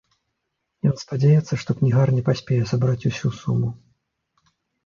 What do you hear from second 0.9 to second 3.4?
Ён спадзяецца, што кнігарня паспее сабраць усю